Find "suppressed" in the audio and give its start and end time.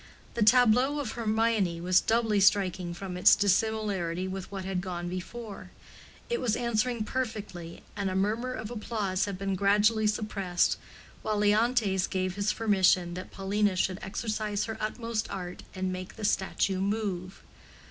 10.07-10.79